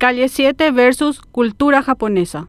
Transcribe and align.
Calle 0.00 0.30
7 0.30 0.70
versus 0.70 1.20
cultura 1.20 1.82
japonesa. 1.82 2.46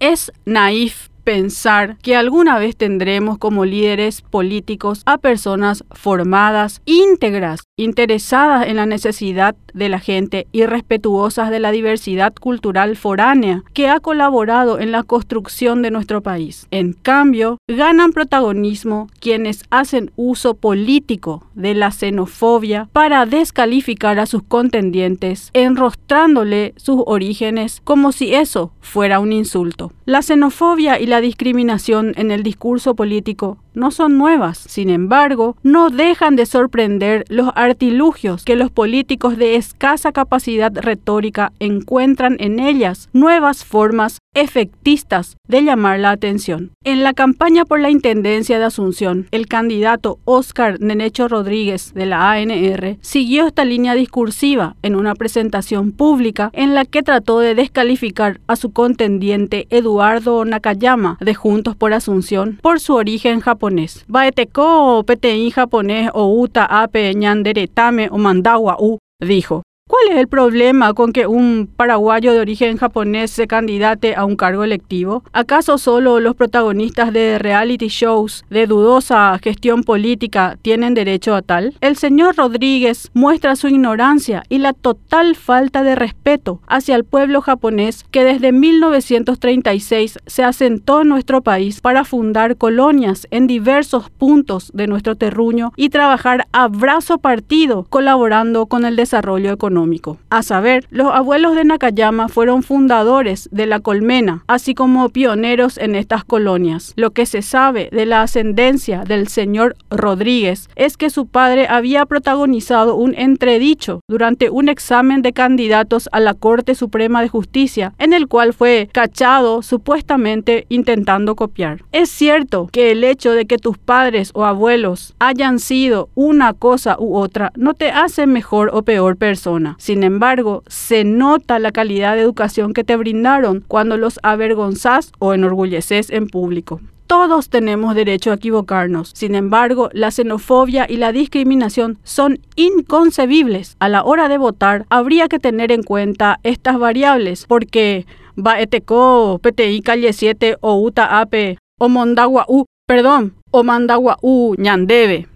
Es 0.00 0.30
naif 0.44 1.08
pensar 1.24 1.98
que 1.98 2.14
alguna 2.14 2.60
vez 2.60 2.76
tendremos 2.76 3.38
como 3.38 3.64
líderes 3.64 4.22
políticos 4.22 5.02
a 5.04 5.18
personas 5.18 5.82
formadas, 5.90 6.80
íntegras, 6.84 7.62
interesadas 7.76 8.66
en 8.66 8.76
la 8.76 8.86
necesidad 8.86 9.54
de 9.72 9.88
la 9.88 9.98
gente 9.98 10.46
y 10.52 10.66
respetuosas 10.66 11.50
de 11.50 11.58
la 11.58 11.70
diversidad 11.70 12.34
cultural 12.34 12.96
foránea 12.96 13.64
que 13.72 13.88
ha 13.88 14.00
colaborado 14.00 14.78
en 14.78 14.92
la 14.92 15.02
construcción 15.02 15.80
de 15.80 15.90
nuestro 15.90 16.20
país. 16.20 16.66
En 16.70 16.92
cambio, 16.92 17.58
ganan 17.68 18.12
protagonismo 18.12 19.08
quienes 19.20 19.64
hacen 19.70 20.10
uso 20.16 20.54
político 20.54 21.46
de 21.54 21.74
la 21.74 21.90
xenofobia 21.90 22.88
para 22.92 23.24
descalificar 23.24 24.18
a 24.18 24.26
sus 24.26 24.42
contendientes, 24.42 25.50
enrostrándole 25.54 26.74
sus 26.76 27.02
orígenes 27.06 27.80
como 27.84 28.12
si 28.12 28.34
eso 28.34 28.72
fuera 28.80 29.18
un 29.18 29.32
insulto. 29.32 29.92
La 30.04 30.20
xenofobia 30.20 31.00
y 31.00 31.06
la 31.06 31.20
discriminación 31.20 32.12
en 32.16 32.30
el 32.30 32.42
discurso 32.42 32.94
político 32.94 33.58
no 33.74 33.90
son 33.90 34.18
nuevas. 34.18 34.58
Sin 34.58 34.90
embargo, 34.90 35.56
no 35.62 35.90
dejan 35.90 36.36
de 36.36 36.46
sorprender 36.46 37.24
los 37.28 37.50
artilugios 37.54 38.44
que 38.44 38.56
los 38.56 38.70
políticos 38.70 39.36
de 39.36 39.56
escasa 39.56 40.12
capacidad 40.12 40.72
retórica 40.74 41.52
encuentran 41.58 42.36
en 42.40 42.60
ellas 42.60 43.08
nuevas 43.12 43.64
formas 43.64 44.18
efectistas 44.34 45.36
de 45.46 45.62
llamar 45.62 46.00
la 46.00 46.10
atención. 46.10 46.72
En 46.84 47.02
la 47.02 47.12
campaña 47.12 47.64
por 47.64 47.80
la 47.80 47.90
Intendencia 47.90 48.58
de 48.58 48.64
Asunción, 48.64 49.28
el 49.30 49.46
candidato 49.46 50.18
Oscar 50.24 50.80
Nenecho 50.80 51.28
Rodríguez 51.28 51.92
de 51.94 52.06
la 52.06 52.30
ANR 52.32 52.96
siguió 53.02 53.46
esta 53.46 53.64
línea 53.64 53.94
discursiva 53.94 54.76
en 54.82 54.96
una 54.96 55.14
presentación 55.14 55.92
pública 55.92 56.50
en 56.54 56.74
la 56.74 56.86
que 56.86 57.02
trató 57.02 57.40
de 57.40 57.54
descalificar 57.54 58.40
a 58.46 58.56
su 58.56 58.72
contendiente 58.72 59.66
Eduardo 59.68 60.44
Nakayama 60.44 61.18
de 61.20 61.34
Juntos 61.34 61.76
por 61.76 61.92
Asunción 61.92 62.58
por 62.62 62.80
su 62.80 62.94
origen 62.94 63.40
japonés. 63.40 63.61
Baeteko 64.08 65.02
PTI 65.06 65.50
japonés 65.50 66.10
o 66.14 66.40
uta 66.42 66.64
ape 66.64 67.14
ñandere 67.14 67.66
tame 67.66 68.08
o 68.10 68.18
mandawa 68.18 68.76
u 68.80 68.98
dijo. 69.20 69.62
¿Cuál 69.92 70.08
es 70.08 70.16
el 70.16 70.26
problema 70.26 70.94
con 70.94 71.12
que 71.12 71.26
un 71.26 71.68
paraguayo 71.76 72.32
de 72.32 72.40
origen 72.40 72.78
japonés 72.78 73.30
se 73.30 73.46
candidate 73.46 74.14
a 74.14 74.24
un 74.24 74.36
cargo 74.36 74.64
electivo? 74.64 75.22
¿Acaso 75.34 75.76
solo 75.76 76.18
los 76.18 76.34
protagonistas 76.34 77.12
de 77.12 77.38
reality 77.38 77.88
shows 77.88 78.42
de 78.48 78.66
dudosa 78.66 79.38
gestión 79.42 79.82
política 79.84 80.56
tienen 80.62 80.94
derecho 80.94 81.34
a 81.34 81.42
tal? 81.42 81.74
El 81.82 81.96
señor 81.96 82.36
Rodríguez 82.36 83.10
muestra 83.12 83.54
su 83.54 83.68
ignorancia 83.68 84.44
y 84.48 84.60
la 84.60 84.72
total 84.72 85.36
falta 85.36 85.82
de 85.82 85.94
respeto 85.94 86.62
hacia 86.66 86.96
el 86.96 87.04
pueblo 87.04 87.42
japonés 87.42 88.06
que 88.10 88.24
desde 88.24 88.50
1936 88.50 90.20
se 90.24 90.42
asentó 90.42 91.02
en 91.02 91.08
nuestro 91.08 91.42
país 91.42 91.82
para 91.82 92.06
fundar 92.06 92.56
colonias 92.56 93.28
en 93.30 93.46
diversos 93.46 94.08
puntos 94.08 94.70
de 94.72 94.86
nuestro 94.86 95.16
terruño 95.16 95.70
y 95.76 95.90
trabajar 95.90 96.46
a 96.52 96.68
brazo 96.68 97.18
partido 97.18 97.84
colaborando 97.90 98.64
con 98.64 98.86
el 98.86 98.96
desarrollo 98.96 99.52
económico. 99.52 99.81
A 100.30 100.42
saber, 100.42 100.86
los 100.90 101.08
abuelos 101.12 101.54
de 101.54 101.64
Nakayama 101.64 102.28
fueron 102.28 102.62
fundadores 102.62 103.48
de 103.52 103.66
la 103.66 103.80
colmena, 103.80 104.44
así 104.46 104.74
como 104.74 105.08
pioneros 105.08 105.78
en 105.78 105.94
estas 105.94 106.24
colonias. 106.24 106.92
Lo 106.96 107.10
que 107.10 107.26
se 107.26 107.42
sabe 107.42 107.88
de 107.92 108.06
la 108.06 108.22
ascendencia 108.22 109.04
del 109.04 109.28
señor 109.28 109.76
Rodríguez 109.90 110.68
es 110.76 110.96
que 110.96 111.10
su 111.10 111.26
padre 111.26 111.66
había 111.68 112.06
protagonizado 112.06 112.94
un 112.94 113.14
entredicho 113.16 114.00
durante 114.08 114.50
un 114.50 114.68
examen 114.68 115.22
de 115.22 115.32
candidatos 115.32 116.08
a 116.12 116.20
la 116.20 116.34
Corte 116.34 116.74
Suprema 116.74 117.22
de 117.22 117.28
Justicia, 117.28 117.94
en 117.98 118.12
el 118.12 118.28
cual 118.28 118.52
fue 118.52 118.88
cachado 118.92 119.62
supuestamente 119.62 120.66
intentando 120.68 121.36
copiar. 121.36 121.82
Es 121.92 122.10
cierto 122.10 122.68
que 122.72 122.90
el 122.90 123.04
hecho 123.04 123.32
de 123.32 123.46
que 123.46 123.58
tus 123.58 123.78
padres 123.78 124.30
o 124.34 124.44
abuelos 124.44 125.14
hayan 125.18 125.58
sido 125.58 126.08
una 126.14 126.52
cosa 126.52 126.96
u 126.98 127.16
otra 127.16 127.52
no 127.56 127.74
te 127.74 127.90
hace 127.90 128.26
mejor 128.26 128.70
o 128.72 128.82
peor 128.82 129.16
persona. 129.16 129.71
Sin 129.78 130.02
embargo, 130.02 130.62
se 130.66 131.04
nota 131.04 131.58
la 131.58 131.72
calidad 131.72 132.14
de 132.14 132.22
educación 132.22 132.72
que 132.72 132.84
te 132.84 132.96
brindaron 132.96 133.64
cuando 133.66 133.96
los 133.96 134.18
avergonzás 134.22 135.12
o 135.18 135.34
enorgulleces 135.34 136.10
en 136.10 136.28
público. 136.28 136.80
Todos 137.06 137.50
tenemos 137.50 137.94
derecho 137.94 138.30
a 138.30 138.36
equivocarnos. 138.36 139.10
Sin 139.14 139.34
embargo, 139.34 139.90
la 139.92 140.10
xenofobia 140.10 140.86
y 140.88 140.96
la 140.96 141.12
discriminación 141.12 141.98
son 142.04 142.38
inconcebibles. 142.56 143.76
A 143.80 143.90
la 143.90 144.02
hora 144.02 144.28
de 144.28 144.38
votar, 144.38 144.86
habría 144.88 145.28
que 145.28 145.38
tener 145.38 145.72
en 145.72 145.82
cuenta 145.82 146.40
estas 146.42 146.78
variables, 146.78 147.44
porque 147.46 148.06
Baeteco, 148.34 149.38
PTI 149.42 149.82
Calle 149.82 150.12
7 150.14 150.56
o 150.60 150.80
UTA 150.80 151.20
AP 151.20 151.58
o 151.78 151.88
Mondagua 151.90 152.46
U, 152.48 152.64
perdón, 152.86 153.34
o 153.50 153.62
Mandagua 153.62 154.16
U 154.22 154.54
Ñandebe 154.56 155.28